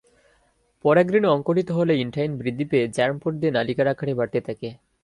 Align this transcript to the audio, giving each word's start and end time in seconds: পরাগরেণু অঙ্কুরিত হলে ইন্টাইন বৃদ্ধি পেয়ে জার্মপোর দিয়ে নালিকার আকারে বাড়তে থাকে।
পরাগরেণু 0.85 1.27
অঙ্কুরিত 1.31 1.69
হলে 1.71 1.93
ইন্টাইন 1.95 2.31
বৃদ্ধি 2.37 2.65
পেয়ে 2.65 2.85
জার্মপোর 2.87 3.31
দিয়ে 3.33 3.51
নালিকার 3.51 3.87
আকারে 3.87 4.13
বাড়তে 4.13 4.39
থাকে। 4.41 4.69